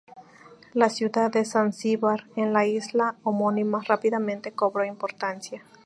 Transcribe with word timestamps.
La 0.73 0.89
ciudad 0.89 1.29
de 1.31 1.45
Zanzíbar, 1.45 2.23
en 2.35 2.53
la 2.53 2.65
isla 2.65 3.17
homónima, 3.21 3.81
rápidamente 3.87 4.51
cobró 4.51 4.83
importancia. 4.83 5.63